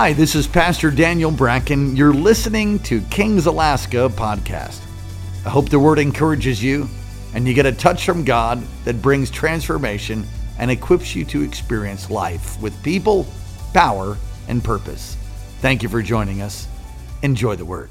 [0.00, 1.96] Hi, this is Pastor Daniel Bracken.
[1.96, 4.80] You're listening to Kings Alaska podcast.
[5.44, 6.88] I hope the word encourages you
[7.34, 10.24] and you get a touch from God that brings transformation
[10.56, 13.26] and equips you to experience life with people,
[13.74, 14.16] power,
[14.46, 15.16] and purpose.
[15.62, 16.68] Thank you for joining us.
[17.22, 17.90] Enjoy the word.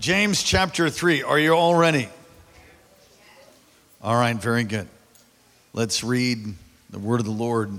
[0.00, 1.22] James chapter 3.
[1.22, 2.08] Are you all ready?
[4.02, 4.88] All right, very good.
[5.72, 6.38] Let's read
[6.90, 7.78] the word of the Lord.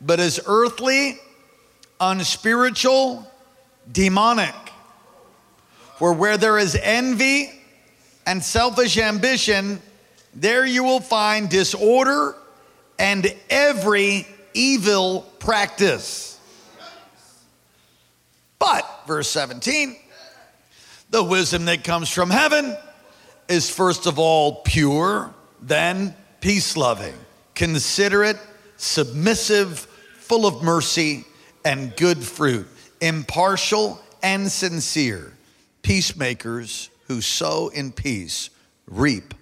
[0.00, 1.18] but is earthly,
[2.00, 3.30] unspiritual,
[3.90, 4.54] demonic.
[5.96, 7.52] For where there is envy
[8.26, 9.80] and selfish ambition,
[10.34, 12.34] there you will find disorder
[12.98, 16.38] and every evil practice.
[18.58, 19.96] But, verse 17,
[21.10, 22.76] the wisdom that comes from heaven
[23.48, 27.14] is first of all pure, then peace loving,
[27.54, 28.38] considerate,
[28.76, 29.80] submissive,
[30.16, 31.24] full of mercy
[31.64, 32.66] and good fruit,
[33.00, 35.32] impartial and sincere,
[35.82, 38.50] peacemakers who sow in peace
[38.86, 39.34] reap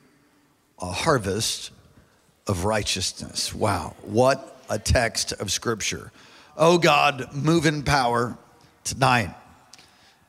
[0.80, 1.70] a harvest
[2.46, 3.54] of righteousness.
[3.54, 6.10] Wow, what a text of scripture.
[6.56, 8.36] Oh God, move in power
[8.84, 9.34] tonight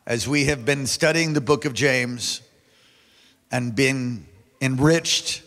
[0.06, 2.42] as we have been studying the book of James
[3.52, 4.26] and been
[4.62, 5.43] enriched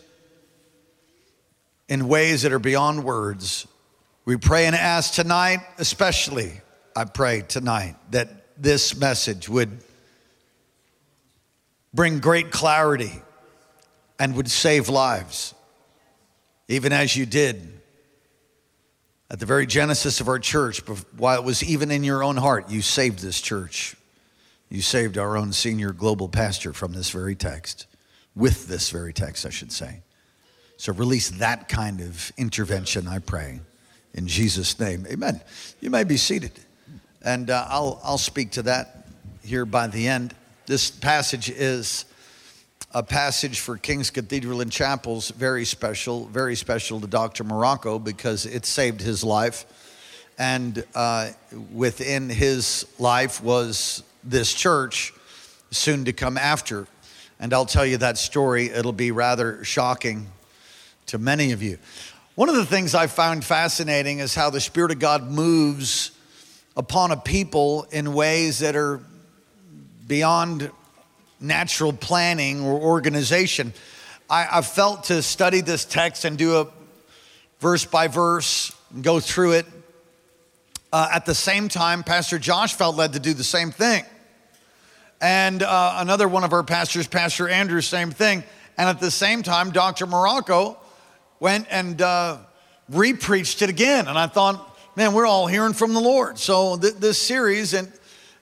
[1.87, 3.67] in ways that are beyond words.
[4.25, 6.61] We pray and ask tonight, especially,
[6.95, 8.29] I pray tonight, that
[8.61, 9.83] this message would
[11.93, 13.21] bring great clarity
[14.19, 15.53] and would save lives,
[16.67, 17.77] even as you did
[19.29, 20.79] at the very genesis of our church,
[21.17, 23.95] while it was even in your own heart, you saved this church.
[24.69, 27.87] You saved our own senior global pastor from this very text,
[28.35, 30.01] with this very text, I should say.
[30.77, 33.61] So release that kind of intervention, I pray,
[34.13, 35.07] in Jesus' name.
[35.09, 35.41] Amen.
[35.81, 36.51] You may be seated.
[37.23, 39.07] And uh, I'll, I'll speak to that
[39.43, 40.35] here by the end.
[40.67, 42.05] This passage is
[42.93, 47.43] a passage for King's Cathedral and Chapels, very special, very special to Dr.
[47.43, 49.65] Marocco because it saved his life.
[50.37, 51.31] And uh,
[51.73, 55.11] within his life was this church
[55.71, 56.87] soon to come after.
[57.39, 58.67] And I'll tell you that story.
[58.67, 60.27] It'll be rather shocking
[61.07, 61.77] to many of you.
[62.35, 66.11] One of the things I found fascinating is how the Spirit of God moves
[66.75, 68.99] upon a people in ways that are
[70.05, 70.69] beyond
[71.39, 73.73] natural planning or organization.
[74.29, 76.67] I, I felt to study this text and do a
[77.61, 79.65] verse by verse and go through it.
[80.91, 84.03] Uh, at the same time, Pastor Josh felt led to do the same thing.
[85.21, 88.43] And uh, another one of our pastors, Pastor Andrew, same thing.
[88.77, 90.05] And at the same time, Dr.
[90.05, 90.77] Marocco
[91.39, 92.37] went and uh,
[92.89, 94.07] repreached it again.
[94.07, 96.39] And I thought, man, we're all hearing from the Lord.
[96.39, 97.91] So th- this series, and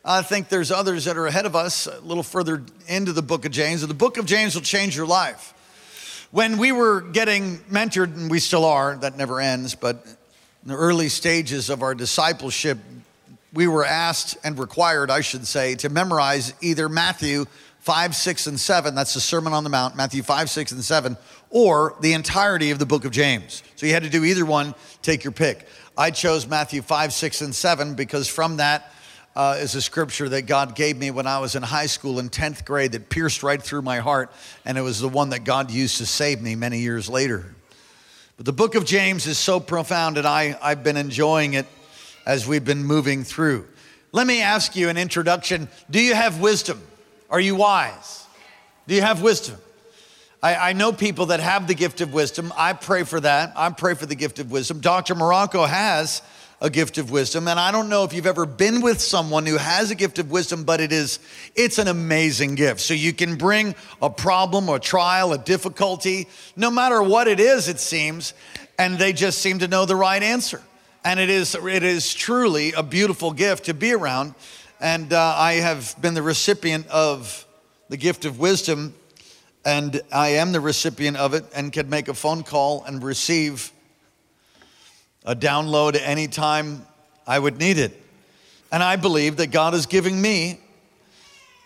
[0.03, 3.45] I think there's others that are ahead of us a little further into the book
[3.45, 3.85] of James.
[3.85, 5.53] The book of James will change your life.
[6.31, 10.05] When we were getting mentored, and we still are, that never ends, but
[10.63, 12.77] in the early stages of our discipleship,
[13.53, 17.45] we were asked and required, I should say, to memorize either Matthew
[17.85, 21.15] 5, 6, and 7, that's the Sermon on the Mount, Matthew 5, 6, and 7,
[21.51, 23.61] or the entirety of the book of James.
[23.75, 24.73] So you had to do either one,
[25.03, 25.67] take your pick.
[25.95, 28.91] I chose Matthew 5, 6, and 7 because from that,
[29.35, 32.29] uh, is a scripture that God gave me when I was in high school in
[32.29, 34.31] 10th grade that pierced right through my heart,
[34.65, 37.53] and it was the one that God used to save me many years later.
[38.35, 41.67] But the book of James is so profound, and I, I've been enjoying it
[42.25, 43.67] as we've been moving through.
[44.11, 46.81] Let me ask you an introduction Do you have wisdom?
[47.29, 48.25] Are you wise?
[48.87, 49.57] Do you have wisdom?
[50.43, 52.53] I, I know people that have the gift of wisdom.
[52.55, 53.53] I pray for that.
[53.55, 54.79] I pray for the gift of wisdom.
[54.79, 55.15] Dr.
[55.15, 56.21] Marocco has
[56.61, 59.57] a gift of wisdom and i don't know if you've ever been with someone who
[59.57, 61.19] has a gift of wisdom but it is
[61.53, 66.71] it's an amazing gift so you can bring a problem a trial a difficulty no
[66.71, 68.33] matter what it is it seems
[68.79, 70.61] and they just seem to know the right answer
[71.03, 74.33] and it is it is truly a beautiful gift to be around
[74.79, 77.45] and uh, i have been the recipient of
[77.89, 78.93] the gift of wisdom
[79.63, 83.71] and i am the recipient of it and can make a phone call and receive
[85.25, 86.85] a download anytime
[87.27, 87.99] I would need it.
[88.71, 90.59] And I believe that God is giving me,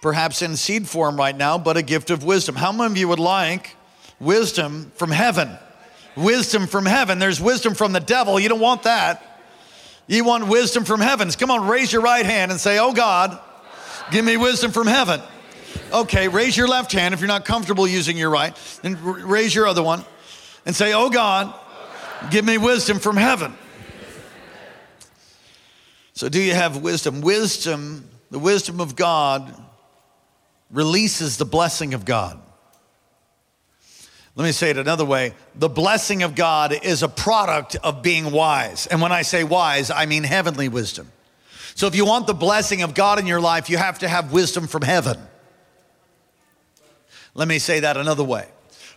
[0.02, 2.56] perhaps in seed form right now, but a gift of wisdom.
[2.56, 3.76] How many of you would like
[4.20, 5.50] wisdom from heaven?
[6.16, 7.20] Wisdom from heaven.
[7.20, 8.40] There's wisdom from the devil.
[8.40, 9.26] You don't want that.
[10.10, 11.36] You want wisdom from heavens.
[11.36, 13.40] Come on, raise your right hand and say, Oh God,
[14.10, 15.22] give me wisdom from heaven.
[15.94, 19.68] Okay, raise your left hand if you're not comfortable using your right, and raise your
[19.68, 20.04] other one
[20.66, 21.54] and say, Oh God,
[22.32, 23.54] give me wisdom from heaven.
[26.14, 27.22] So, do you have wisdom?
[27.22, 29.54] Wisdom, the wisdom of God,
[30.72, 32.42] releases the blessing of God.
[34.40, 38.32] Let me say it another way the blessing of God is a product of being
[38.32, 38.88] wise.
[38.88, 41.12] And when I say wise, I mean heavenly wisdom.
[41.76, 44.32] So, if you want the blessing of God in your life, you have to have
[44.32, 45.18] wisdom from heaven.
[47.34, 48.48] Let me say that another way.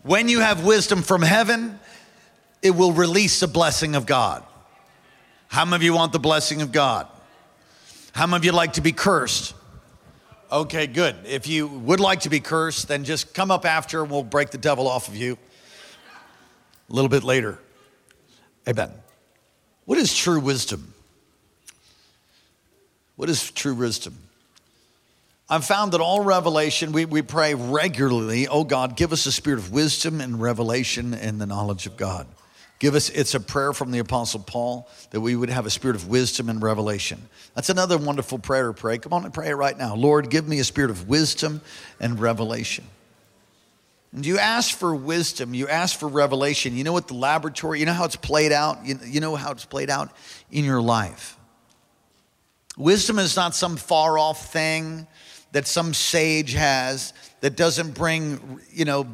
[0.05, 1.81] When you have wisdom from heaven,
[2.62, 4.44] it will release the blessing of God.
[5.49, 7.09] How many of you want the blessing of God?
[8.12, 9.55] How many of you like to be cursed?
[10.52, 11.16] Okay, good.
[11.25, 14.50] If you would like to be cursed, then just come up after and we'll break
[14.50, 15.38] the devil off of you
[16.90, 17.58] a little bit later.
[18.69, 18.90] Amen.
[19.87, 20.93] What is true wisdom?
[23.16, 24.19] What is true wisdom?
[25.49, 29.58] I've found that all revelation, we, we pray regularly, oh God, give us a spirit
[29.58, 32.26] of wisdom and revelation and the knowledge of God.
[32.82, 35.94] Give us, it's a prayer from the Apostle Paul that we would have a spirit
[35.94, 37.23] of wisdom and revelation.
[37.55, 38.99] That's another wonderful prayer to pray.
[38.99, 39.94] Come on and pray it right now.
[39.94, 41.61] Lord, give me a spirit of wisdom
[42.00, 42.84] and revelation.
[44.11, 46.76] And you ask for wisdom, you ask for revelation.
[46.76, 48.84] You know what the laboratory, you know how it's played out?
[48.84, 50.11] You, you know how it's played out
[50.50, 51.38] in your life.
[52.76, 55.06] Wisdom is not some far off thing
[55.52, 59.06] that some sage has that doesn't bring, you know,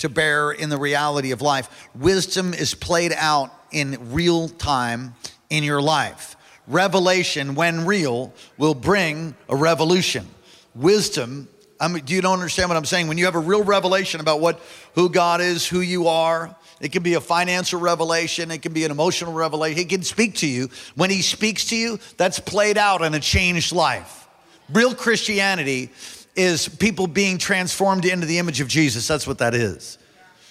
[0.00, 1.88] to bear in the reality of life.
[1.94, 5.14] Wisdom is played out in real time
[5.48, 6.36] in your life.
[6.66, 10.26] Revelation, when real, will bring a revolution.
[10.74, 11.48] Wisdom,
[11.80, 13.08] I mean, do you don't understand what I'm saying?
[13.08, 14.60] When you have a real revelation about what
[14.94, 18.84] who God is, who you are, it can be a financial revelation, it can be
[18.84, 19.78] an emotional revelation.
[19.78, 20.68] He can speak to you.
[20.94, 24.28] When he speaks to you, that's played out in a changed life.
[24.72, 25.90] Real Christianity
[26.36, 29.06] is people being transformed into the image of Jesus.
[29.08, 29.98] That's what that is.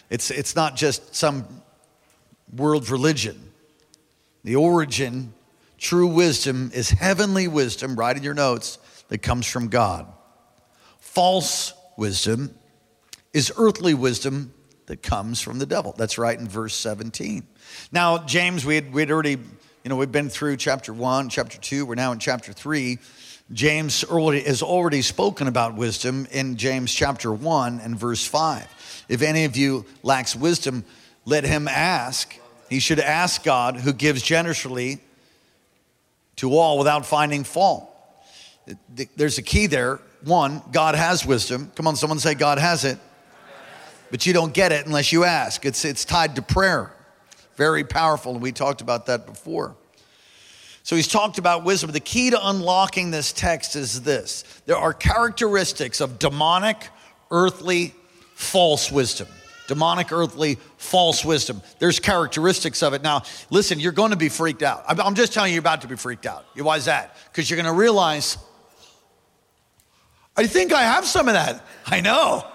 [0.10, 1.46] It's, it's not just some
[2.56, 3.52] world religion.
[4.44, 5.34] The origin,
[5.78, 8.78] true wisdom, is heavenly wisdom, write in your notes,
[9.10, 10.08] that comes from God.
[11.00, 12.56] False wisdom
[13.34, 14.54] is earthly wisdom
[14.86, 15.94] that comes from the devil.
[15.98, 17.46] That's right in verse 17.
[17.92, 21.86] Now, James, we had, we'd already, you know, we've been through chapter one, chapter two,
[21.86, 22.98] we're now in chapter three.
[23.52, 29.06] James has already spoken about wisdom in James chapter 1 and verse 5.
[29.10, 30.86] If any of you lacks wisdom,
[31.26, 32.36] let him ask.
[32.70, 35.00] He should ask God, who gives generously
[36.36, 37.90] to all without finding fault.
[39.16, 40.00] There's a key there.
[40.24, 41.72] One, God has wisdom.
[41.76, 43.00] Come on, someone say, God has it.
[44.12, 45.66] But you don't get it unless you ask.
[45.66, 46.94] It's, it's tied to prayer.
[47.56, 49.76] Very powerful, and we talked about that before.
[50.84, 51.92] So he's talked about wisdom.
[51.92, 56.78] The key to unlocking this text is this there are characteristics of demonic,
[57.32, 57.94] earthly,
[58.36, 59.28] false wisdom.
[59.68, 61.62] Demonic, earthly, false wisdom.
[61.78, 63.04] There's characteristics of it.
[63.04, 63.22] Now,
[63.52, 64.84] listen, you're going to be freaked out.
[64.88, 66.44] I'm just telling you, you're about to be freaked out.
[66.56, 67.16] Why is that?
[67.32, 68.40] Because you're going to realize,
[70.36, 71.64] I think I have some of that.
[71.86, 72.48] I know.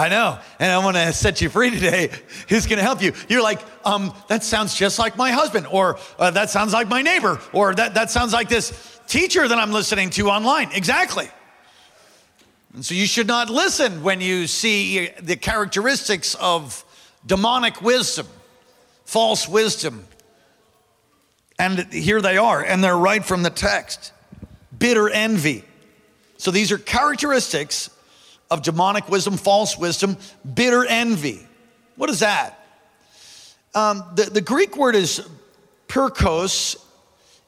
[0.00, 0.38] I know.
[0.58, 2.10] And I want to set you free today.
[2.48, 3.12] Who's going to help you?
[3.28, 7.02] You're like, um, that sounds just like my husband, or uh, that sounds like my
[7.02, 10.70] neighbor, or that, that sounds like this teacher that I'm listening to online.
[10.72, 11.28] Exactly.
[12.72, 16.82] And so you should not listen when you see the characteristics of
[17.26, 18.26] demonic wisdom,
[19.04, 20.06] false wisdom.
[21.58, 24.14] And here they are, and they're right from the text
[24.78, 25.62] bitter envy.
[26.38, 27.90] So these are characteristics
[28.50, 30.16] of demonic wisdom, false wisdom,
[30.54, 31.46] bitter envy.
[31.96, 32.56] What is that?
[33.74, 35.28] Um, the, the Greek word is
[35.86, 36.76] pikros.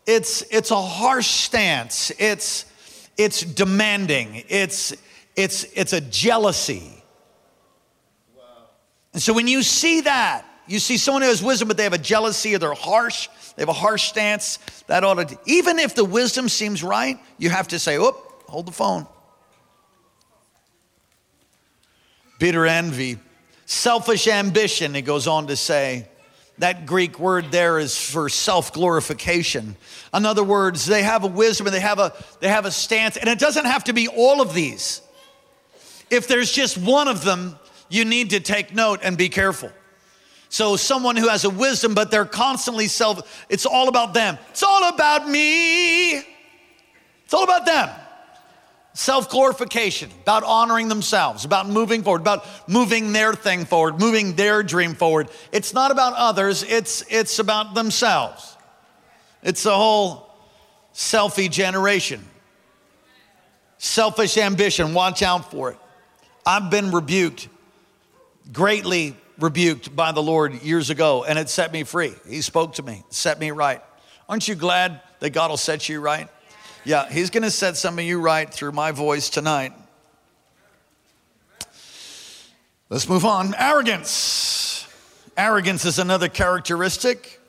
[0.07, 2.13] It's, it's a harsh stance.
[2.19, 2.67] It's,
[3.17, 4.45] it's demanding.
[4.49, 4.95] It's,
[5.37, 7.03] it's, it's a jealousy.
[8.37, 8.43] Wow.
[9.13, 11.93] And so when you see that, you see someone who has wisdom, but they have
[11.93, 15.95] a jealousy or they're harsh, they have a harsh stance, that ought to, even if
[15.95, 18.13] the wisdom seems right, you have to say, oh,
[18.47, 19.07] hold the phone.
[22.43, 23.21] Bitter envy,
[23.67, 26.09] selfish ambition, it goes on to say.
[26.59, 29.77] That Greek word there is for self glorification.
[30.13, 33.17] In other words, they have a wisdom and they have a, they have a stance,
[33.17, 35.03] and it doesn't have to be all of these.
[36.11, 37.57] If there's just one of them,
[37.89, 39.71] you need to take note and be careful.
[40.49, 44.37] So, someone who has a wisdom, but they're constantly self, it's all about them.
[44.51, 46.17] It's all about me.
[46.17, 47.89] It's all about them.
[48.95, 54.63] Self glorification, about honoring themselves, about moving forward, about moving their thing forward, moving their
[54.63, 55.29] dream forward.
[55.51, 58.57] It's not about others, it's, it's about themselves.
[59.43, 60.31] It's the whole
[60.95, 62.23] selfie generation.
[63.79, 65.79] Selfish ambition, watch out for it.
[66.45, 67.49] I've been rebuked,
[68.53, 72.15] greatly rebuked by the Lord years ago, and it set me free.
[72.29, 73.81] He spoke to me, set me right.
[74.29, 76.29] Aren't you glad that God will set you right?
[76.85, 79.73] Yeah, He's going to set some of you right through my voice tonight.
[82.89, 83.55] Let's move on.
[83.57, 84.87] Arrogance.
[85.37, 87.41] Arrogance is another characteristic.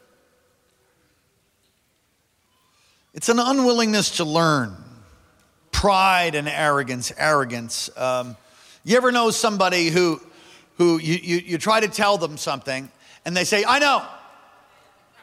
[3.14, 4.76] It's an unwillingness to learn.
[5.72, 7.90] Pride and arrogance, arrogance.
[7.98, 8.38] Um,
[8.84, 10.22] you ever know somebody who,
[10.78, 12.90] who you, you, you try to tell them something
[13.26, 14.06] and they say, I know,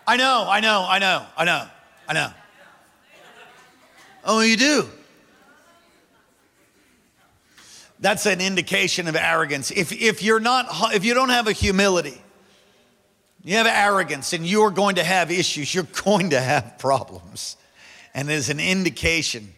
[0.07, 1.67] I know, I know, I know, I know,
[2.09, 2.33] I know.
[4.24, 4.88] Oh, you do?
[8.00, 9.70] That's an indication of arrogance.
[9.70, 12.20] If, if you're not, if you don't have a humility,
[13.44, 17.56] you have arrogance and you're going to have issues, you're going to have problems.
[18.14, 19.52] And it's an indication,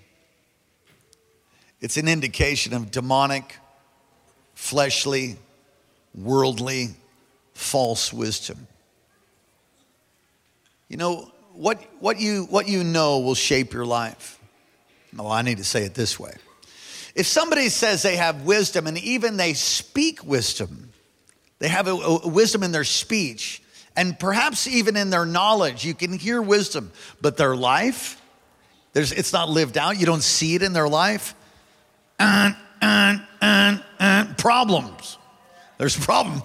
[1.81, 3.57] it's an indication of demonic
[4.55, 5.37] fleshly,
[6.15, 6.91] worldly,
[7.55, 8.67] false wisdom.
[10.89, 14.39] You know, what, what, you, what you know will shape your life.
[15.13, 16.35] No, I need to say it this way.
[17.15, 20.93] If somebody says they have wisdom and even they speak wisdom,
[21.59, 23.63] they have a, a wisdom in their speech,
[23.95, 26.91] and perhaps even in their knowledge, you can hear wisdom,
[27.21, 28.21] but their life,
[28.95, 29.99] it's not lived out.
[29.99, 31.35] You don't see it in their life.
[32.19, 33.19] Uh, uh,
[34.01, 35.19] uh, problems.
[35.83, 36.45] There's a problem.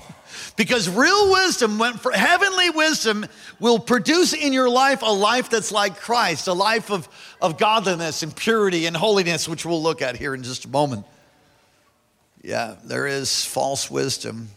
[0.55, 3.23] Because real wisdom, heavenly wisdom,
[3.59, 7.07] will produce in your life a life that's like Christ, a life of,
[7.39, 11.05] of godliness and purity and holiness, which we'll look at here in just a moment.
[12.41, 14.47] Yeah, there is false wisdom,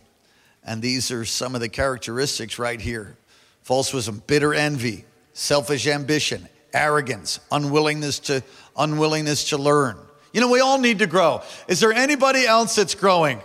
[0.65, 3.19] and these are some of the characteristics right here
[3.61, 8.43] false wisdom, bitter envy, selfish ambition, arrogance, unwillingness to,
[8.79, 9.99] unwillingness to learn
[10.33, 11.43] you know, we all need to grow.
[11.67, 13.41] Is there anybody else that's growing?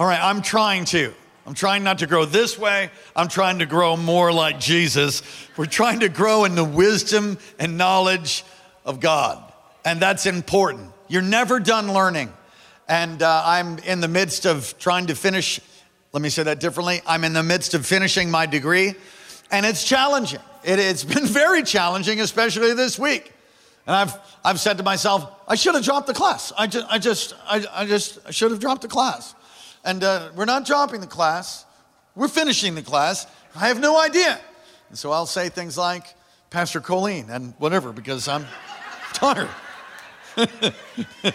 [0.00, 1.12] All right, I'm trying to.
[1.46, 2.90] I'm trying not to grow this way.
[3.14, 5.22] I'm trying to grow more like Jesus.
[5.58, 8.42] We're trying to grow in the wisdom and knowledge
[8.86, 9.52] of God.
[9.84, 10.90] And that's important.
[11.08, 12.32] You're never done learning.
[12.88, 15.60] And uh, I'm in the midst of trying to finish,
[16.14, 17.02] let me say that differently.
[17.06, 18.94] I'm in the midst of finishing my degree,
[19.50, 20.40] and it's challenging.
[20.64, 23.34] It, it's been very challenging, especially this week.
[23.86, 26.54] And I've, I've said to myself, I should have dropped the class.
[26.56, 29.34] I just, I just, I, I just I should have dropped the class.
[29.84, 31.64] And uh, we're not dropping the class.
[32.14, 33.26] We're finishing the class.
[33.54, 34.38] I have no idea.
[34.88, 36.04] And so I'll say things like,
[36.50, 38.46] Pastor Colleen and whatever, because I'm
[39.12, 39.48] tired.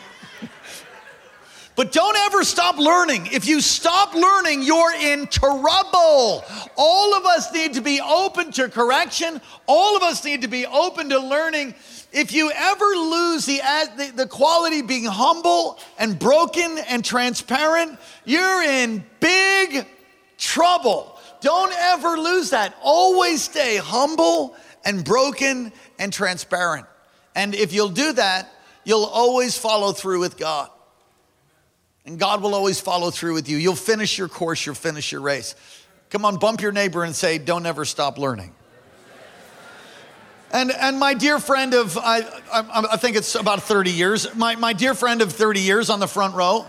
[1.76, 3.28] But don't ever stop learning.
[3.34, 6.46] If you stop learning, you're in trouble.
[6.78, 9.42] All of us need to be open to correction.
[9.68, 11.76] All of us need to be open to learning
[12.16, 13.60] if you ever lose the,
[13.98, 19.86] the, the quality being humble and broken and transparent, you're in big
[20.38, 21.20] trouble.
[21.42, 22.74] Don't ever lose that.
[22.82, 24.56] Always stay humble
[24.86, 26.88] and broken and transparent.
[27.36, 28.50] And if you'll do that,
[28.86, 30.70] you'll always follow through with God.
[32.06, 33.58] And God will always follow through with you.
[33.58, 35.54] You'll finish your course, you'll finish your race.
[36.12, 38.54] Come on, bump your neighbor and say, Don't ever stop learning.
[40.56, 42.20] And, and my dear friend of, I,
[42.50, 46.00] I, I, think it's about 30 years, my, my dear friend of 30 years on
[46.00, 46.66] the front row,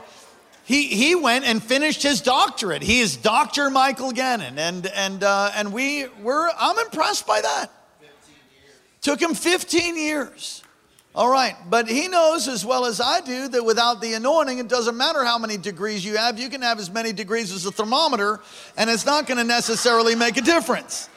[0.64, 2.82] he, he went and finished his doctorate.
[2.82, 3.70] He is Dr.
[3.70, 4.58] Michael Gannon.
[4.58, 7.70] And, and, uh, and we were, I'm impressed by that.
[9.02, 10.64] Took him 15 years.
[11.14, 14.66] All right, but he knows as well as I do that without the anointing, it
[14.66, 16.40] doesn't matter how many degrees you have.
[16.40, 18.40] You can have as many degrees as a thermometer,
[18.76, 21.08] and it's not going to necessarily make a difference.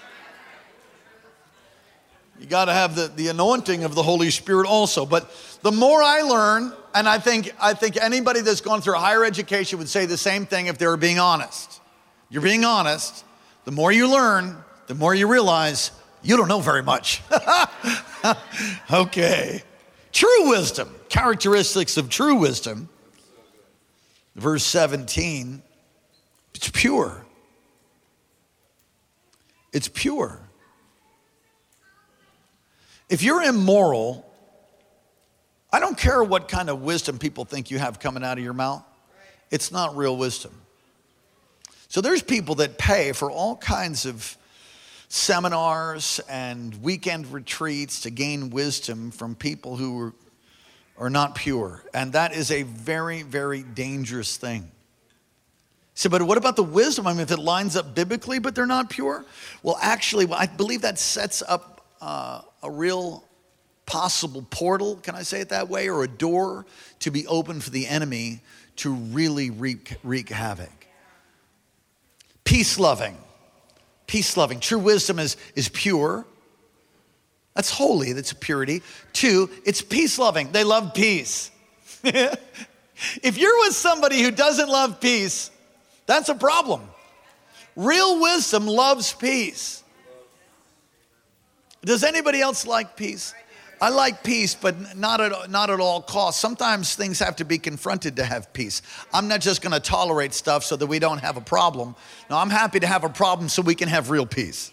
[2.40, 5.06] You got to have the, the anointing of the Holy Spirit also.
[5.06, 5.30] But
[5.62, 9.78] the more I learn, and I think, I think anybody that's gone through higher education
[9.80, 11.82] would say the same thing if they were being honest.
[12.30, 13.26] You're being honest.
[13.66, 14.56] The more you learn,
[14.88, 15.92] the more you realize
[16.22, 17.22] you don't know very much.
[18.92, 19.62] okay.
[20.14, 22.90] True wisdom, characteristics of true wisdom.
[24.36, 25.62] Verse 17,
[26.56, 27.26] it's pure.
[29.74, 30.40] It's pure.
[33.10, 34.26] If you're immoral,
[35.72, 38.54] I don't care what kind of wisdom people think you have coming out of your
[38.54, 38.84] mouth,
[39.52, 40.54] it's not real wisdom.
[41.88, 44.38] So there's people that pay for all kinds of
[45.08, 50.14] seminars and weekend retreats to gain wisdom from people who
[51.00, 51.84] are not pure.
[51.94, 54.70] And that is a very, very dangerous thing.
[55.96, 57.08] So, but what about the wisdom?
[57.08, 59.26] I mean, if it lines up biblically, but they're not pure?
[59.64, 63.24] Well, actually, I believe that sets up uh, a real
[63.86, 66.66] possible portal, can I say it that way, or a door
[67.00, 68.42] to be open for the enemy
[68.78, 70.70] to really wreak, wreak havoc.
[72.44, 73.18] Peace loving.
[74.08, 74.60] Peace loving.
[74.60, 76.26] True wisdom is, is pure.
[77.56, 78.82] That's holy, that's purity.
[79.12, 80.52] Two, it's peace loving.
[80.52, 81.52] They love peace.
[82.04, 85.52] if you're with somebody who doesn't love peace,
[86.06, 86.82] that's a problem.
[87.76, 89.84] Real wisdom loves peace.
[91.84, 93.34] Does anybody else like peace?
[93.82, 96.42] I like peace, but not at, not at all costs.
[96.42, 98.82] Sometimes things have to be confronted to have peace.
[99.14, 101.96] I'm not just going to tolerate stuff so that we don't have a problem.
[102.30, 104.72] No, I'm happy to have a problem so we can have real peace.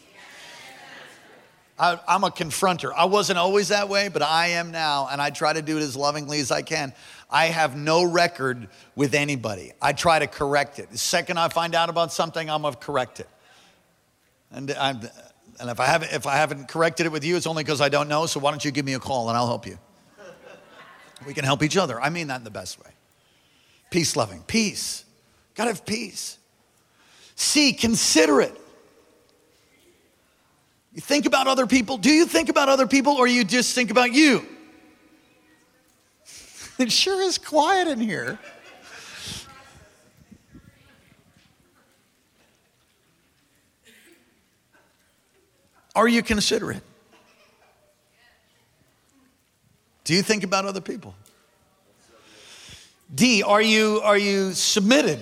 [1.78, 2.90] I, am a confronter.
[2.96, 5.82] I wasn't always that way, but I am now, and I try to do it
[5.82, 6.92] as lovingly as I can.
[7.30, 9.72] I have no record with anybody.
[9.80, 10.90] I try to correct it.
[10.90, 13.28] The second I find out about something, I'm gonna correct it.
[14.50, 15.00] And, I'm,
[15.60, 17.88] and if, I haven't, if I haven't corrected it with you, it's only because I
[17.88, 19.78] don't know, so why don't you give me a call and I'll help you?
[21.26, 22.00] We can help each other.
[22.00, 22.90] I mean that in the best way.
[23.90, 24.42] Peace loving.
[24.42, 25.04] Peace.
[25.54, 26.38] Gotta have peace.
[27.34, 28.54] See, consider it.
[30.92, 31.98] You think about other people.
[31.98, 34.44] Do you think about other people or you just think about you?
[36.78, 38.38] It sure is quiet in here.
[45.96, 46.82] Are you considerate?
[50.04, 51.16] Do you think about other people?
[53.12, 55.18] D, are you, are you submitted?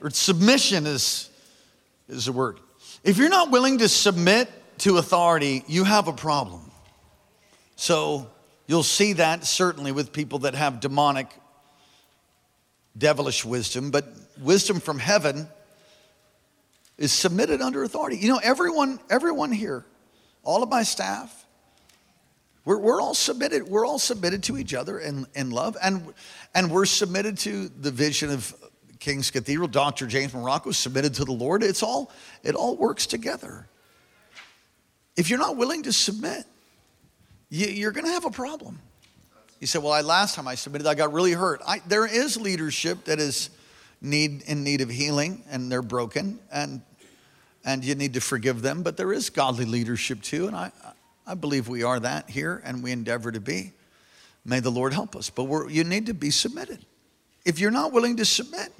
[0.00, 1.28] Or submission is,
[2.08, 2.58] is a word.
[3.04, 4.48] If you're not willing to submit
[4.78, 6.70] to authority, you have a problem.
[7.76, 8.32] So
[8.66, 11.28] You'll see that certainly with people that have demonic,
[12.96, 14.06] devilish wisdom, but
[14.40, 15.48] wisdom from heaven
[16.96, 18.16] is submitted under authority.
[18.16, 19.84] You know, everyone, everyone here,
[20.42, 21.46] all of my staff,
[22.64, 23.64] we're, we're all submitted.
[23.64, 26.14] We're all submitted to each other in, in love, and,
[26.54, 28.54] and we're submitted to the vision of
[29.00, 29.66] King's Cathedral.
[29.66, 30.06] Dr.
[30.06, 31.64] James Marocco submitted to the Lord.
[31.64, 32.12] It's all,
[32.44, 33.66] it all works together.
[35.16, 36.44] If you're not willing to submit,
[37.50, 38.78] you're going to have a problem.
[39.60, 42.36] You said, "Well, I last time I submitted, I got really hurt." I, there is
[42.36, 43.50] leadership that is
[44.00, 46.80] need in need of healing, and they're broken, and
[47.64, 48.82] and you need to forgive them.
[48.82, 50.72] But there is godly leadership too, and I
[51.26, 53.72] I believe we are that here, and we endeavor to be.
[54.44, 55.30] May the Lord help us.
[55.30, 56.84] But you need to be submitted.
[57.44, 58.72] If you're not willing to submit,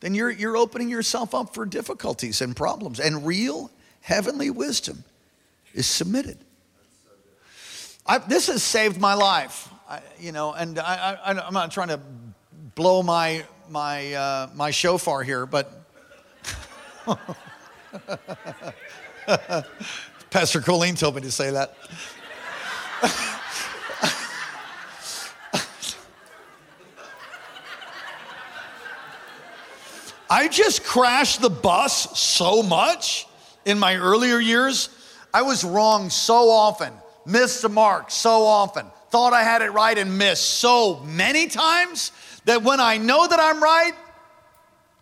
[0.00, 2.98] then you're you're opening yourself up for difficulties and problems.
[2.98, 3.70] And real
[4.00, 5.04] heavenly wisdom
[5.74, 6.38] is submitted.
[8.06, 9.68] I, this has saved my life.
[9.88, 12.00] I, you know, and I, am not trying to
[12.74, 15.72] blow my my uh, my shofar here, but
[20.30, 21.74] Pastor Colleen told me to say that.
[30.30, 33.26] I just crashed the bus so much
[33.64, 34.88] in my earlier years.
[35.34, 36.92] I was wrong so often
[37.26, 42.12] missed the mark so often, thought I had it right and missed so many times
[42.44, 43.92] that when I know that I'm right,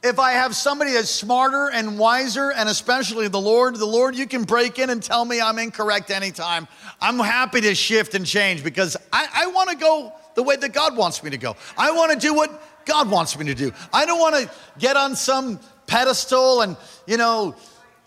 [0.02, 4.26] if I have somebody that's smarter and wiser, and especially the Lord, the Lord, you
[4.26, 6.68] can break in and tell me I'm incorrect anytime.
[7.00, 10.72] I'm happy to shift and change because I, I want to go the way that
[10.72, 11.56] God wants me to go.
[11.76, 13.72] I want to do what God wants me to do.
[13.92, 15.58] I don't want to get on some
[15.88, 17.56] pedestal and, you know,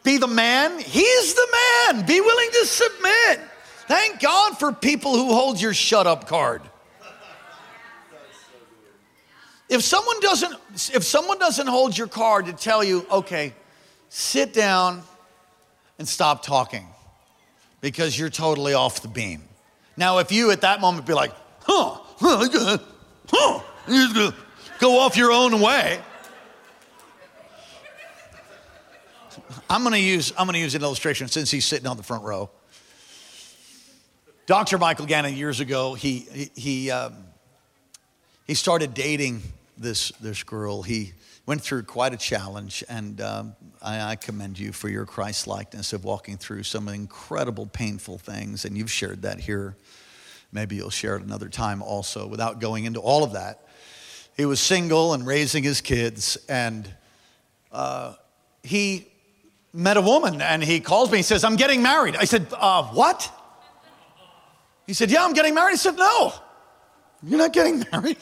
[0.04, 0.80] be the man.
[0.80, 2.06] He's the man.
[2.06, 3.42] Be willing to submit.
[3.88, 6.62] Thank God for people who hold your shut up card.
[9.72, 10.54] If someone doesn't
[10.94, 13.54] if someone doesn't hold your card to tell you, "Okay,
[14.10, 15.02] sit down
[15.98, 16.86] and stop talking
[17.80, 19.48] because you're totally off the beam."
[19.96, 21.32] Now, if you at that moment be like,
[21.62, 22.78] "Huh, huh,
[23.32, 24.32] huh,
[24.78, 26.02] go off your own way."
[29.70, 32.50] I'm to use I'm to use an illustration since he's sitting on the front row.
[34.48, 34.78] Dr.
[34.78, 37.16] Michael Gannon, years ago, he, he, he, um,
[38.48, 39.42] he started dating
[39.82, 40.84] this, this girl.
[40.84, 41.14] He
[41.46, 45.92] went through quite a challenge, and um, I, I, commend you for your Christ likeness
[45.92, 49.76] of walking through some incredible, painful things, and you've shared that here.
[50.52, 53.68] Maybe you'll share it another time also without going into all of that.
[54.38, 56.90] He was single and raising his kids, and
[57.72, 58.14] uh,
[58.64, 59.08] he
[59.74, 61.18] met a woman, and he calls me.
[61.18, 62.16] He says, I'm getting married.
[62.16, 63.32] I said, uh, What?
[64.88, 65.72] He said, Yeah, I'm getting married.
[65.72, 66.34] He said, No.
[67.24, 68.18] You're not getting married?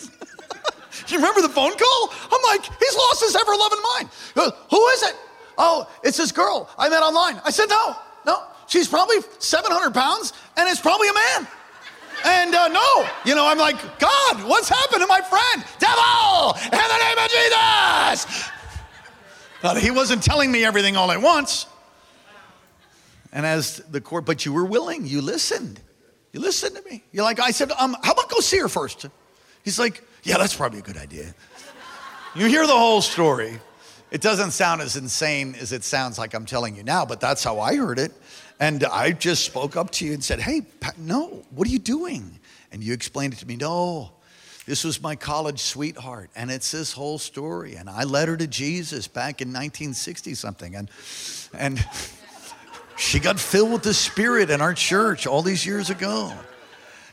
[1.08, 2.14] You remember the phone call?
[2.32, 4.10] I'm like, He's lost his ever loving mind.
[4.70, 5.16] Who is it?
[5.58, 7.42] Oh, it's this girl I met online.
[7.44, 8.44] I said, No, no.
[8.68, 11.48] She's probably 700 pounds and it's probably a man.
[12.26, 15.66] And uh, no, you know, I'm like, God, what's happened to my friend?
[15.80, 18.50] Devil, in the name of Jesus.
[19.62, 21.66] But he wasn't telling me everything all at once.
[23.32, 25.80] And as the court, but you were willing, you listened.
[26.34, 27.04] You listened to me.
[27.12, 29.06] You're like, I said, um, how about go see her first?
[29.64, 31.34] He's like, yeah, that's probably a good idea.
[32.36, 33.60] You hear the whole story.
[34.12, 37.44] It doesn't sound as insane as it sounds like I'm telling you now, but that's
[37.44, 38.12] how I heard it.
[38.60, 40.62] And I just spoke up to you and said, Hey,
[41.00, 42.40] no, what are you doing?
[42.72, 43.56] And you explained it to me.
[43.56, 44.12] No,
[44.68, 46.30] this was my college sweetheart.
[46.36, 47.74] And it's this whole story.
[47.74, 50.76] And I led her to Jesus back in 1960 something.
[50.76, 50.92] And,
[51.56, 51.84] and
[52.98, 56.32] she got filled with the Spirit in our church all these years ago.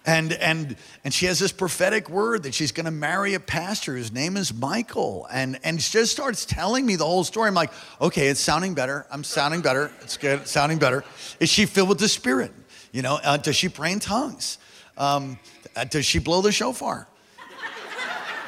[0.06, 3.96] And, and, and she has this prophetic word that she's going to marry a pastor.
[3.96, 5.26] whose name is Michael.
[5.32, 7.48] And, and she just starts telling me the whole story.
[7.48, 9.04] I'm like, okay, it's sounding better.
[9.10, 9.90] I'm sounding better.
[10.02, 10.42] It's good.
[10.42, 11.02] It's sounding better.
[11.40, 12.52] Is she filled with the Spirit?
[12.92, 14.58] You know, uh, does she pray in tongues?
[14.96, 15.40] Um,
[15.74, 17.08] uh, does she blow the shofar?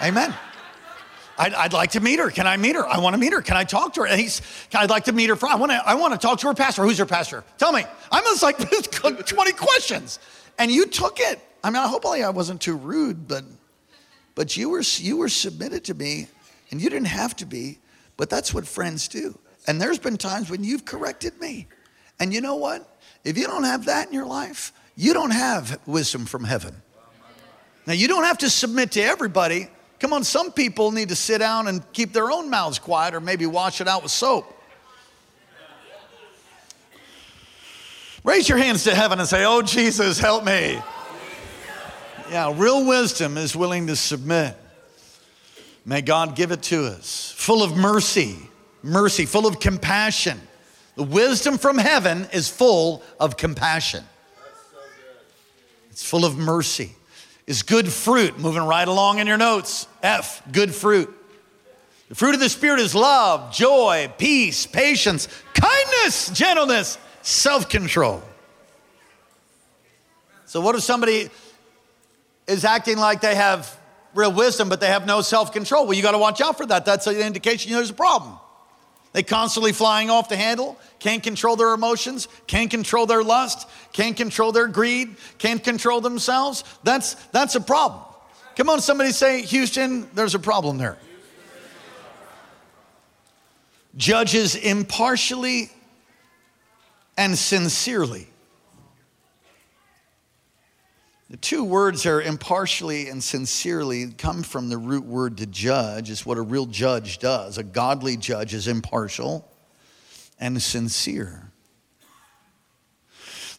[0.00, 0.32] Amen.
[1.36, 2.30] I'd, I'd, like to meet her.
[2.30, 2.86] Can I meet her?
[2.86, 3.42] I want to meet her.
[3.42, 4.06] Can I talk to her?
[4.06, 4.42] And he's,
[4.74, 5.36] I'd like to meet her.
[5.44, 6.84] I want to, I want to talk to her pastor.
[6.84, 7.44] Who's her pastor?
[7.58, 7.84] Tell me.
[8.12, 8.58] I'm just like
[9.26, 10.20] 20 questions.
[10.58, 11.40] And you took it.
[11.62, 13.44] I mean, hopefully I wasn't too rude, but
[14.34, 16.28] but you were you were submitted to me,
[16.70, 17.78] and you didn't have to be,
[18.16, 19.38] but that's what friends do.
[19.66, 21.66] And there's been times when you've corrected me.
[22.20, 22.98] And you know what?
[23.24, 26.74] If you don't have that in your life, you don't have wisdom from heaven.
[27.86, 29.68] Now you don't have to submit to everybody.
[30.00, 33.20] Come on, some people need to sit down and keep their own mouths quiet or
[33.20, 34.54] maybe wash it out with soap.
[38.24, 40.80] Raise your hands to heaven and say, Oh, Jesus, help me.
[42.30, 44.54] Yeah, real wisdom is willing to submit.
[45.86, 47.32] May God give it to us.
[47.36, 48.36] Full of mercy,
[48.82, 50.38] mercy, full of compassion.
[50.96, 54.04] The wisdom from heaven is full of compassion.
[55.90, 56.94] It's full of mercy.
[57.46, 59.86] Is good fruit, moving right along in your notes.
[60.02, 61.08] F, good fruit.
[62.10, 68.22] The fruit of the Spirit is love, joy, peace, patience, kindness, gentleness, self control.
[70.44, 71.30] So, what if somebody
[72.48, 73.78] is acting like they have
[74.14, 75.84] real wisdom, but they have no self control.
[75.86, 76.84] Well, you got to watch out for that.
[76.84, 78.36] That's an indication there's a problem.
[79.12, 84.16] They constantly flying off the handle, can't control their emotions, can't control their lust, can't
[84.16, 86.62] control their greed, can't control themselves.
[86.84, 88.02] That's, that's a problem.
[88.56, 90.98] Come on, somebody say, Houston, there's a problem there.
[93.96, 95.70] Judges impartially
[97.16, 98.28] and sincerely.
[101.30, 106.24] The two words are impartially and sincerely come from the root word to judge, is
[106.24, 107.58] what a real judge does.
[107.58, 109.46] A godly judge is impartial
[110.40, 111.50] and sincere.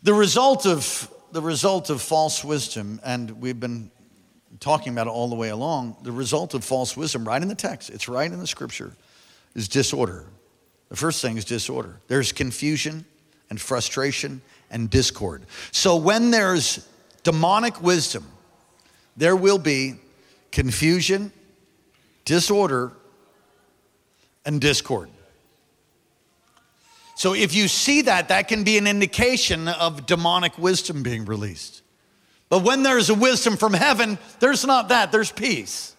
[0.01, 3.91] The result of the result of false wisdom, and we've been
[4.59, 7.55] talking about it all the way along, the result of false wisdom, right in the
[7.55, 8.93] text, it's right in the scripture,
[9.53, 10.25] is disorder.
[10.89, 12.01] The first thing is disorder.
[12.07, 13.05] There's confusion
[13.51, 15.43] and frustration and discord.
[15.71, 16.87] So when there's
[17.23, 18.25] demonic wisdom,
[19.17, 19.95] there will be
[20.51, 21.31] confusion,
[22.25, 22.91] disorder,
[24.45, 25.09] and discord.
[27.15, 31.81] So if you see that, that can be an indication of demonic wisdom being released.
[32.47, 35.95] But when there's a wisdom from heaven, there's not that, there's peace.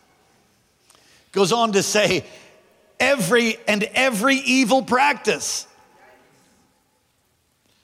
[1.32, 2.24] Goes on to say,
[2.98, 5.66] every and every evil practice.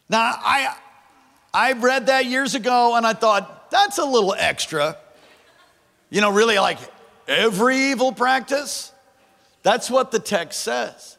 [0.08, 0.76] Now, I
[1.56, 4.98] I read that years ago and I thought, that's a little extra.
[6.10, 6.76] You know, really like
[7.26, 8.92] every evil practice?
[9.62, 11.16] That's what the text says.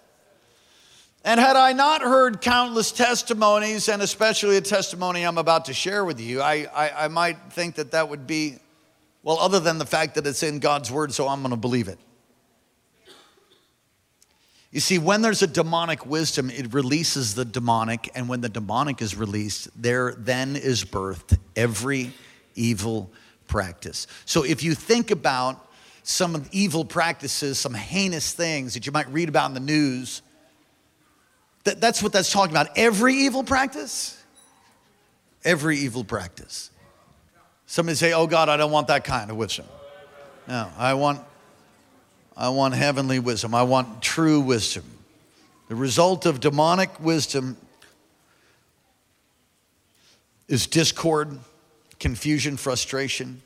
[1.25, 6.05] And had I not heard countless testimonies, and especially a testimony I'm about to share
[6.05, 8.59] with you, I, I, I might think that that would be,
[9.23, 11.87] well, other than the fact that it's in God's word, so I'm going to believe
[11.87, 11.97] it.
[14.77, 19.01] You see, when there's a demonic wisdom, it releases the demonic, and when the demonic
[19.01, 22.13] is released, there then is birthed every
[22.53, 23.09] evil
[23.47, 24.05] practice.
[24.25, 25.67] So if you think about
[26.03, 30.21] some evil practices, some heinous things that you might read about in the news,
[31.63, 32.67] that, that's what that's talking about.
[32.77, 34.23] Every evil practice,
[35.43, 36.69] every evil practice.
[37.65, 39.65] Somebody say, Oh God, I don't want that kind of wisdom.
[40.47, 41.23] No, I want
[42.39, 43.55] I want heavenly wisdom.
[43.55, 44.83] I want true wisdom.
[45.69, 47.57] The result of demonic wisdom
[50.47, 51.39] is discord,
[51.99, 53.41] confusion, frustration.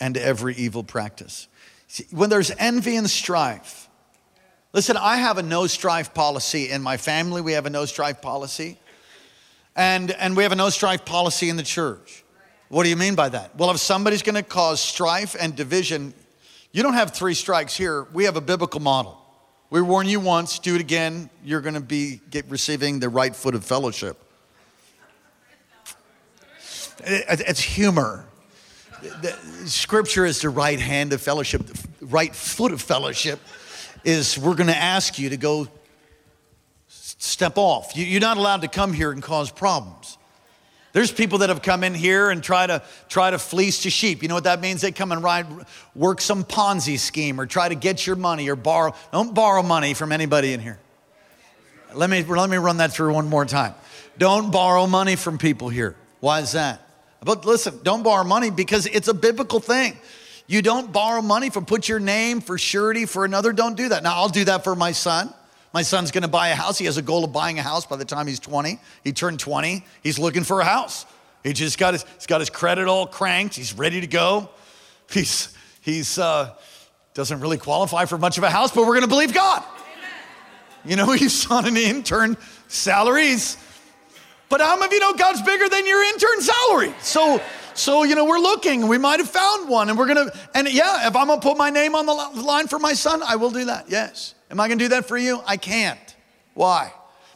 [0.00, 1.46] and every evil practice.
[1.86, 3.88] See, when there's envy and strife,
[4.72, 7.40] listen, I have a no strife policy in my family.
[7.40, 8.78] We have a no strife policy.
[9.76, 12.24] And, and we have a no strife policy in the church.
[12.68, 13.54] What do you mean by that?
[13.56, 16.14] Well, if somebody's going to cause strife and division,
[16.72, 18.06] you don't have three strikes here.
[18.12, 19.18] We have a biblical model.
[19.70, 23.34] We warn you once, do it again, you're going to be get, receiving the right
[23.34, 24.18] foot of fellowship.
[27.04, 28.26] It's humor.
[29.00, 31.66] The scripture is the right hand of fellowship.
[31.66, 33.40] The right foot of fellowship
[34.04, 35.68] is we're going to ask you to go
[36.88, 37.96] step off.
[37.96, 40.18] You're not allowed to come here and cause problems.
[40.92, 44.22] There's people that have come in here and try to try to fleece the sheep.
[44.22, 44.82] You know what that means?
[44.82, 45.46] They come and ride,
[45.94, 48.94] work some Ponzi scheme or try to get your money or borrow.
[49.10, 50.78] Don't borrow money from anybody in here.
[51.94, 53.74] Let me let me run that through one more time.
[54.18, 55.96] Don't borrow money from people here.
[56.20, 56.80] Why is that?
[57.24, 59.96] But listen, don't borrow money because it's a biblical thing.
[60.46, 63.52] You don't borrow money from put your name for surety for another.
[63.52, 64.02] Don't do that.
[64.02, 65.32] Now I'll do that for my son.
[65.72, 66.78] My son's gonna buy a house.
[66.78, 68.78] He has a goal of buying a house by the time he's 20.
[69.04, 69.84] He turned 20.
[70.02, 71.06] He's looking for a house.
[71.42, 73.54] He just got his, he's got his credit all cranked.
[73.54, 74.50] He's ready to go.
[75.10, 76.54] He's, he's, uh,
[77.14, 79.62] doesn't really qualify for much of a house, but we're gonna believe God.
[79.62, 80.10] Amen.
[80.84, 82.36] You know, he's on an intern
[82.68, 83.56] salaries.
[84.48, 86.94] But how many of you know God's bigger than your intern salary?
[87.00, 87.40] So,
[87.74, 88.86] so you know, we're looking.
[88.86, 90.30] We might have found one, and we're gonna.
[90.54, 93.36] And yeah, if I'm gonna put my name on the line for my son, I
[93.36, 93.88] will do that.
[93.88, 94.34] Yes.
[94.52, 95.40] Am I going to do that for you?
[95.46, 95.98] I can't.
[96.52, 96.92] Why?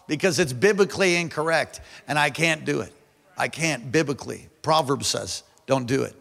[0.06, 2.92] Because it's biblically incorrect and I can't do it.
[3.38, 4.48] I can't biblically.
[4.60, 6.14] Proverbs says, don't do it.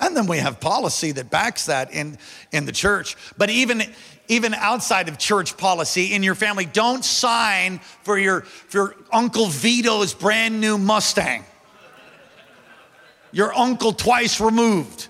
[0.00, 2.18] And then we have policy that backs that in,
[2.50, 3.16] in the church.
[3.38, 3.82] But even,
[4.26, 10.14] even outside of church policy in your family, don't sign for your, for Uncle Vito's
[10.14, 11.44] brand new Mustang.
[13.30, 15.06] Your uncle twice removed.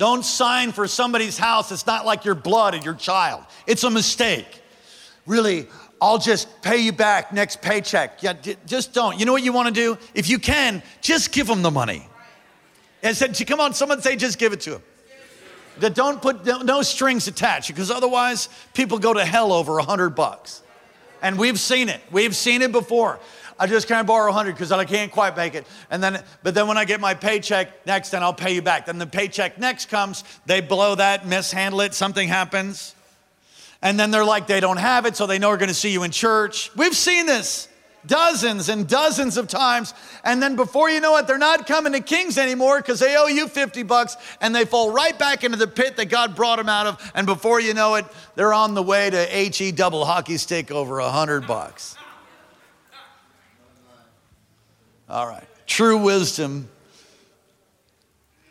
[0.00, 1.70] Don't sign for somebody's house.
[1.70, 3.44] It's not like your blood and your child.
[3.66, 4.62] It's a mistake.
[5.26, 5.66] Really,
[6.00, 8.22] I'll just pay you back next paycheck.
[8.22, 8.32] Yeah,
[8.64, 9.20] just don't.
[9.20, 9.98] You know what you want to do?
[10.14, 12.08] If you can, just give them the money.
[13.02, 14.82] And said, come on, someone say, just give it to him.
[15.80, 20.14] That don't put no strings attached because otherwise people go to hell over a hundred
[20.14, 20.62] bucks.
[21.20, 22.00] And we've seen it.
[22.10, 23.20] We've seen it before.
[23.60, 25.66] I just can't borrow 100 because I can't quite make it.
[25.90, 28.86] And then, but then when I get my paycheck next, then I'll pay you back.
[28.86, 32.94] Then the paycheck next comes, they blow that, mishandle it, something happens.
[33.82, 35.92] And then they're like, they don't have it, so they know we're going to see
[35.92, 36.74] you in church.
[36.74, 37.68] We've seen this
[38.06, 39.92] dozens and dozens of times.
[40.24, 43.26] And then before you know it, they're not coming to Kings anymore because they owe
[43.26, 46.70] you 50 bucks and they fall right back into the pit that God brought them
[46.70, 47.12] out of.
[47.14, 50.98] And before you know it, they're on the way to HE double hockey stick over
[50.98, 51.96] a 100 bucks.
[55.10, 55.44] All right.
[55.66, 56.68] True wisdom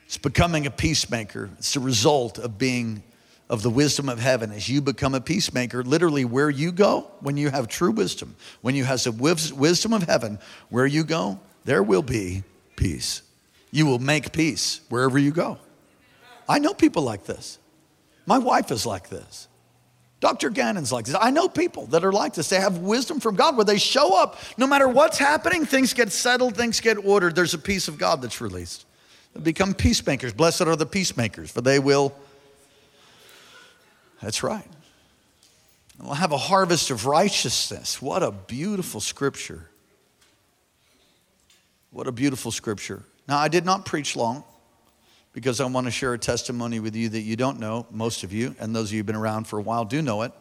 [0.10, 1.50] is becoming a peacemaker.
[1.58, 3.02] It's the result of being
[3.50, 4.52] of the wisdom of heaven.
[4.52, 8.76] As you become a peacemaker literally where you go when you have true wisdom when
[8.76, 9.12] you have the
[9.58, 10.38] wisdom of heaven
[10.70, 12.44] where you go there will be
[12.76, 13.22] peace.
[13.72, 15.60] You will make peace wherever you go.
[16.48, 17.60] I know people like this.
[18.26, 19.49] My wife is like this
[20.20, 20.50] Dr.
[20.50, 21.16] Gannon's like this.
[21.20, 22.50] I know people that are like this.
[22.50, 24.38] They have wisdom from God where they show up.
[24.58, 27.36] No matter what's happening, things get settled, things get ordered.
[27.36, 28.86] There's a peace of God that's released.
[29.34, 30.34] They become peacemakers.
[30.34, 32.14] Blessed are the peacemakers, for they will.
[34.22, 34.68] That's right.
[36.02, 38.02] We'll have a harvest of righteousness.
[38.02, 39.70] What a beautiful scripture.
[41.92, 43.04] What a beautiful scripture.
[43.28, 44.44] Now, I did not preach long
[45.34, 48.34] because I want to share a testimony with you that you don't know, most of
[48.34, 50.32] you, and those of you who've been around for a while do know it.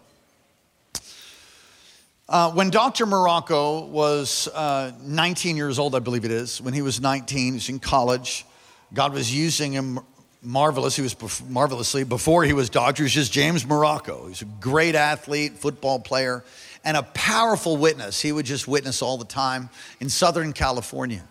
[2.29, 3.07] Uh, when Dr.
[3.07, 7.53] Marocco was uh, 19 years old, I believe it is, when he was 19, he
[7.53, 8.44] was in college.
[8.92, 10.01] God was using him
[10.42, 10.94] marvelous.
[10.94, 13.03] He was bef- marvelously before he was doctor.
[13.03, 14.29] He was just James Marocco.
[14.29, 16.44] He's a great athlete, football player,
[16.85, 18.20] and a powerful witness.
[18.20, 19.70] He would just witness all the time
[20.01, 21.24] in Southern California.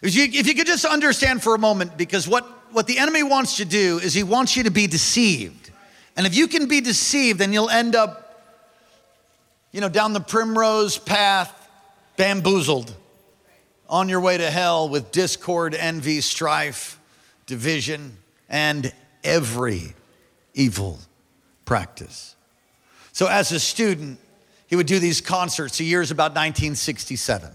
[0.00, 3.22] If you, if you could just understand for a moment, because what, what the enemy
[3.22, 5.70] wants to do is he wants you to be deceived.
[6.16, 8.44] And if you can be deceived, then you'll end up,
[9.72, 11.68] you know, down the primrose path,
[12.16, 12.94] bamboozled,
[13.88, 16.98] on your way to hell with discord, envy, strife,
[17.46, 18.16] division,
[18.48, 19.94] and every
[20.54, 20.98] evil
[21.64, 22.34] practice.
[23.12, 24.18] So, as a student,
[24.66, 25.76] he would do these concerts.
[25.76, 27.50] The year's about 1967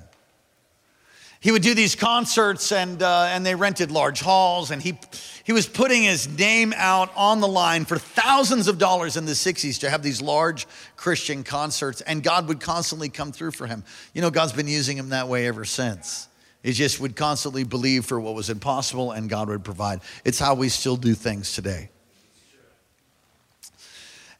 [1.39, 4.99] he would do these concerts and, uh, and they rented large halls and he,
[5.43, 9.33] he was putting his name out on the line for thousands of dollars in the
[9.33, 13.83] 60s to have these large christian concerts and god would constantly come through for him
[14.13, 16.27] you know god's been using him that way ever since
[16.63, 20.01] He just would constantly believe for what was impossible and God would provide.
[20.25, 21.89] It's how we still do things today.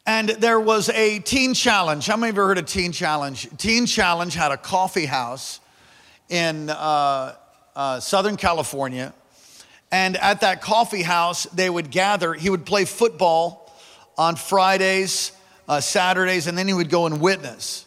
[0.04, 2.06] And there was a teen challenge.
[2.06, 3.46] How many of you heard of Teen Challenge?
[3.58, 5.60] Teen Challenge had a coffee house
[6.28, 7.34] in uh,
[7.74, 9.14] uh, Southern California.
[9.90, 12.34] And at that coffee house, they would gather.
[12.34, 13.72] He would play football
[14.18, 15.32] on Fridays,
[15.68, 17.86] uh, Saturdays, and then he would go and witness.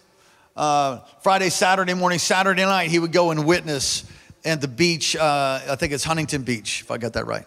[0.56, 4.06] Uh, Friday, Saturday morning, Saturday night, he would go and witness
[4.43, 5.15] at the beach.
[5.15, 7.45] Uh, I think it's Huntington Beach, if I got that right.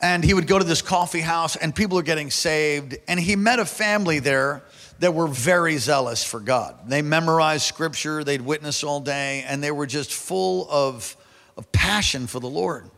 [0.00, 2.96] And he would go to this coffee house, and people are getting saved.
[3.06, 4.62] And he met a family there
[5.00, 6.76] that were very zealous for God.
[6.86, 11.16] They memorized scripture, they'd witness all day, and they were just full of,
[11.56, 12.88] of passion for the Lord.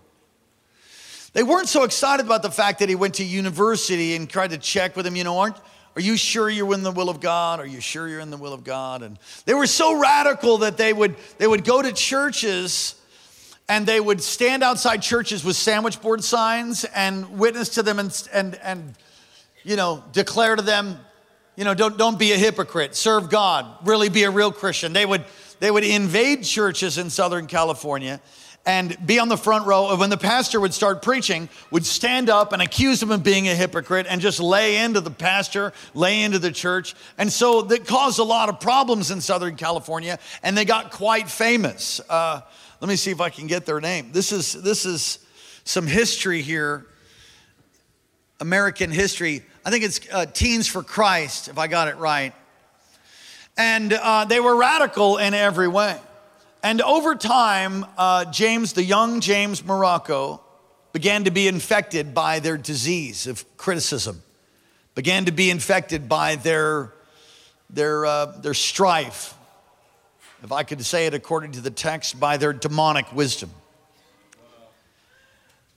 [1.33, 4.59] They weren't so excited about the fact that he went to university and tried to
[4.59, 5.57] check with him, you know, aren't,
[5.95, 7.61] are you sure you're in the will of God?
[7.61, 9.03] Are you sure you're in the will of God?
[9.03, 12.97] And they were so radical that they would, they would go to churches
[13.69, 18.29] and they would stand outside churches with sandwich board signs and witness to them and,
[18.33, 18.95] and, and
[19.63, 20.99] you know, declare to them,
[21.57, 24.93] you know, don't, don't be a hypocrite, serve God, really be a real Christian.
[24.93, 25.25] They would,
[25.61, 28.21] they would invade churches in Southern California
[28.65, 29.89] and be on the front row.
[29.89, 33.49] Of when the pastor would start preaching, would stand up and accuse him of being
[33.49, 36.95] a hypocrite and just lay into the pastor, lay into the church.
[37.19, 41.29] And so that caused a lot of problems in Southern California, and they got quite
[41.29, 42.01] famous.
[42.09, 42.41] Uh,
[42.81, 44.11] let me see if I can get their name.
[44.13, 45.19] This is this is
[45.65, 46.87] some history here,
[48.41, 49.43] American history.
[49.65, 52.33] I think it's uh, Teens for Christ, if I got it right.
[53.57, 55.97] And uh, they were radical in every way.
[56.65, 60.41] And over time, uh, James, the young James Marocco,
[60.93, 64.23] began to be infected by their disease of criticism,
[64.95, 66.93] began to be infected by their,
[67.71, 69.35] their, uh, their strife,
[70.43, 73.51] if I could say it according to the text, by their demonic wisdom.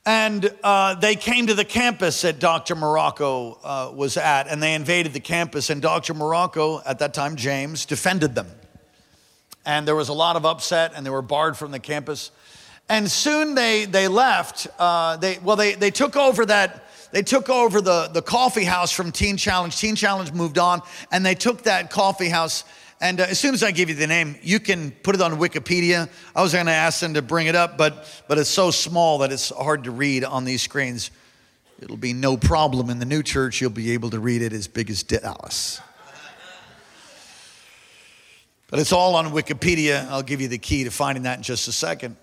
[0.06, 2.76] And uh, they came to the campus that Dr.
[2.76, 5.70] Marocco uh, was at, and they invaded the campus.
[5.70, 6.13] And Dr.
[6.13, 8.48] Marocco, at that time, James, defended them
[9.65, 12.32] and there was a lot of upset, and they were barred from the campus.
[12.88, 14.68] And soon they, they left.
[14.78, 18.91] Uh, they, well, they, they took over that, they took over the, the coffee house
[18.91, 19.76] from Teen Challenge.
[19.76, 22.63] Teen Challenge moved on, and they took that coffee house.
[23.01, 25.34] And uh, as soon as I give you the name, you can put it on
[25.34, 26.10] Wikipedia.
[26.36, 29.19] I was going to ask them to bring it up, but, but it's so small
[29.19, 31.12] that it's hard to read on these screens.
[31.79, 33.60] It'll be no problem in the new church.
[33.60, 35.81] You'll be able to read it as big as Dallas.
[38.67, 40.08] But it's all on Wikipedia.
[40.10, 42.15] I'll give you the key to finding that in just a second.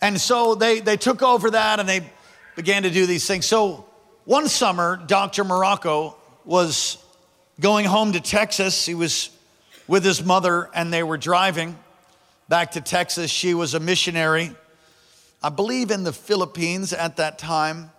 [0.00, 2.08] And so they, they took over that and they
[2.56, 3.46] began to do these things.
[3.46, 3.86] So
[4.24, 5.44] one summer, Dr.
[5.44, 6.98] Marocco was
[7.60, 8.86] going home to Texas.
[8.86, 9.30] He was
[9.86, 11.78] with his mother and they were driving
[12.48, 13.30] back to Texas.
[13.30, 14.52] She was a missionary,
[15.42, 17.90] I believe in the Philippines at that time,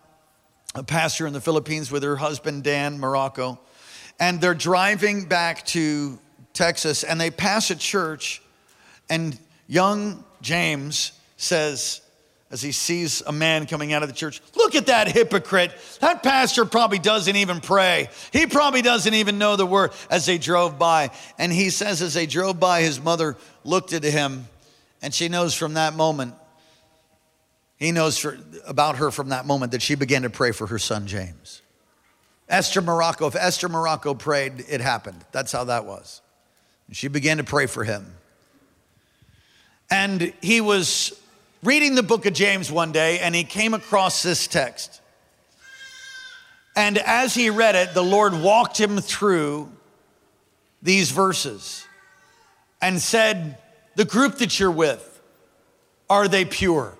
[0.75, 3.59] a pastor in the Philippines with her husband, Dan Marocco.
[4.19, 6.19] And they're driving back to
[6.53, 8.41] Texas, and they pass a church,
[9.09, 12.01] and young James says,
[12.53, 15.71] as he sees a man coming out of the church, look at that hypocrite.
[16.01, 18.09] That pastor probably doesn't even pray.
[18.31, 21.09] He probably doesn't even know the word as they drove by.
[21.39, 24.47] And he says, as they drove by, his mother looked at him,
[25.01, 26.35] and she knows from that moment,
[27.77, 28.37] he knows for,
[28.67, 31.63] about her from that moment that she began to pray for her son James.
[32.47, 35.25] Esther Marocco, if Esther Marocco prayed, it happened.
[35.31, 36.21] That's how that was.
[36.91, 38.13] She began to pray for him.
[39.89, 41.19] And he was
[41.63, 45.01] reading the book of James one day and he came across this text.
[46.75, 49.71] And as he read it, the Lord walked him through
[50.81, 51.85] these verses
[52.81, 53.57] and said,
[53.95, 55.21] The group that you're with,
[56.09, 56.97] are they pure?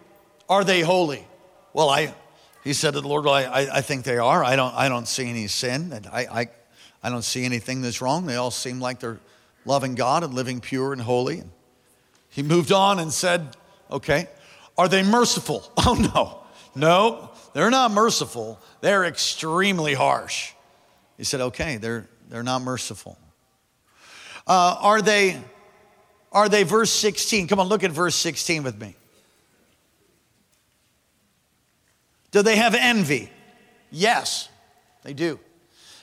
[0.49, 1.27] Are they holy?
[1.73, 2.13] Well, I,
[2.63, 4.43] he said to the Lord, well, I, I think they are.
[4.43, 5.91] I don't, I don't see any sin.
[5.91, 6.49] And I, I,
[7.03, 8.25] I don't see anything that's wrong.
[8.25, 9.19] They all seem like they're
[9.65, 11.39] loving God and living pure and holy.
[11.39, 11.49] And
[12.29, 13.57] He moved on and said,
[13.91, 14.29] Okay,
[14.77, 15.63] are they merciful?
[15.77, 16.39] Oh, no.
[16.75, 18.59] No, they're not merciful.
[18.81, 20.53] They're extremely harsh.
[21.17, 23.17] He said, Okay, they're, they're not merciful.
[24.47, 25.39] Uh, are they,
[26.31, 27.47] are they verse 16?
[27.47, 28.95] Come on, look at verse 16 with me.
[32.31, 33.29] Do they have envy?
[33.91, 34.49] Yes,
[35.03, 35.39] they do.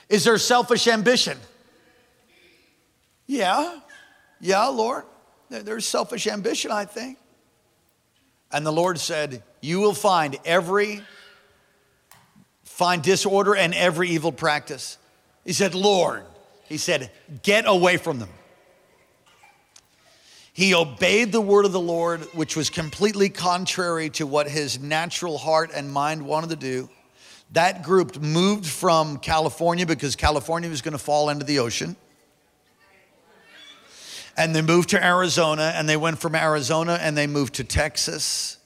[0.07, 1.37] Is there selfish ambition?
[3.27, 3.79] Yeah,
[4.39, 5.03] yeah, Lord.
[5.49, 7.17] There's selfish ambition, I think.
[8.53, 11.01] And the Lord said, You will find every,
[12.63, 14.97] find disorder and every evil practice.
[15.45, 16.23] He said, Lord,
[16.65, 17.11] he said,
[17.43, 18.29] get away from them.
[20.53, 25.37] He obeyed the word of the Lord, which was completely contrary to what his natural
[25.37, 26.89] heart and mind wanted to do.
[27.53, 31.95] That group moved from California because California was going to fall into the ocean.
[34.37, 38.57] And they moved to Arizona, and they went from Arizona and they moved to Texas.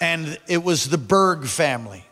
[0.00, 2.04] And it was the Berg family.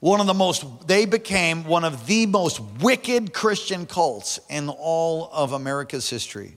[0.00, 5.28] One of the most, they became one of the most wicked Christian cults in all
[5.30, 6.56] of America's history.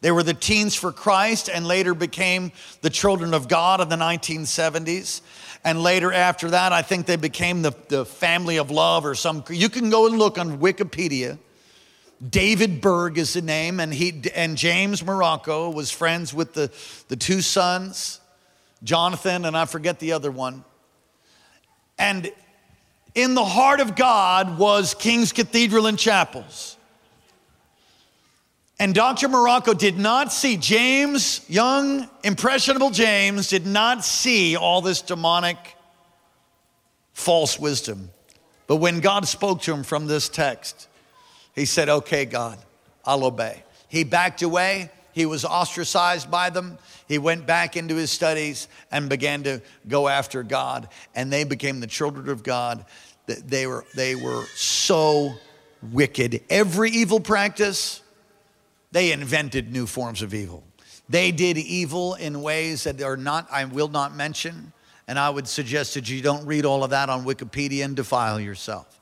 [0.00, 3.96] They were the Teens for Christ and later became the Children of God in the
[3.96, 5.20] 1970s.
[5.62, 9.44] And later after that, I think they became the, the Family of Love or some.
[9.50, 11.38] You can go and look on Wikipedia.
[12.28, 16.70] David Berg is the name, and he and James Marocco was friends with the,
[17.08, 18.20] the two sons,
[18.82, 20.64] Jonathan, and I forget the other one.
[21.98, 22.30] And
[23.14, 26.76] in the heart of God was King's Cathedral and Chapels.
[28.78, 29.28] And Dr.
[29.28, 35.58] Marocco did not see, James, young, impressionable James, did not see all this demonic
[37.12, 38.10] false wisdom.
[38.66, 40.88] But when God spoke to him from this text,
[41.54, 42.58] he said, Okay, God,
[43.04, 43.62] I'll obey.
[43.88, 44.90] He backed away.
[45.12, 46.78] He was ostracized by them.
[47.08, 50.88] He went back into his studies and began to go after God.
[51.14, 52.84] And they became the children of God.
[53.26, 55.34] They were, they were so
[55.92, 56.42] wicked.
[56.48, 58.00] Every evil practice,
[58.92, 60.62] they invented new forms of evil.
[61.08, 64.72] They did evil in ways that are not, I will not mention.
[65.08, 68.38] And I would suggest that you don't read all of that on Wikipedia and defile
[68.38, 68.99] yourself.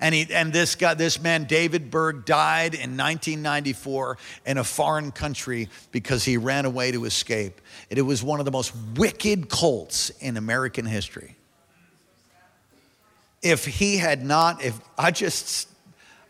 [0.00, 5.12] And, he, and this guy, this man, David Berg, died in 1994 in a foreign
[5.12, 7.60] country because he ran away to escape.
[7.90, 11.36] It was one of the most wicked cults in American history.
[13.42, 15.68] If he had not, if I just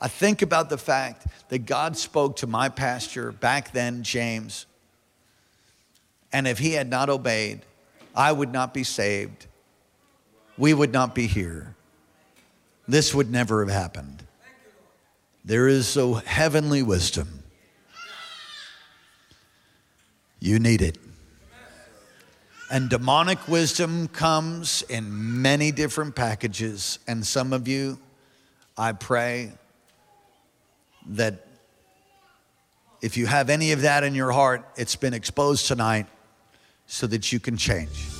[0.00, 4.66] I think about the fact that God spoke to my pastor back then, James,
[6.32, 7.60] and if he had not obeyed,
[8.14, 9.46] I would not be saved.
[10.56, 11.74] We would not be here.
[12.90, 14.24] This would never have happened.
[15.44, 17.44] There is so heavenly wisdom.
[20.40, 20.98] You need it.
[22.68, 26.98] And demonic wisdom comes in many different packages.
[27.06, 27.96] And some of you,
[28.76, 29.52] I pray,
[31.10, 31.46] that
[33.02, 36.06] if you have any of that in your heart, it's been exposed tonight
[36.88, 38.19] so that you can change.